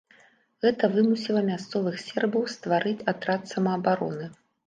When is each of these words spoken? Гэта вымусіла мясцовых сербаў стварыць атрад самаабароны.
Гэта 0.65 0.87
вымусіла 0.93 1.43
мясцовых 1.49 1.99
сербаў 2.05 2.43
стварыць 2.55 3.05
атрад 3.13 3.41
самаабароны. 3.55 4.25